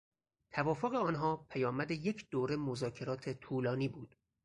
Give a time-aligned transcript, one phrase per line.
[0.51, 4.15] توافق آنان پیامد یک دوره مذاکرات طولانی بود.